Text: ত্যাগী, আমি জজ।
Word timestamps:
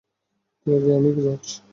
ত্যাগী, 0.65 0.89
আমি 0.97 1.09
জজ। 1.17 1.45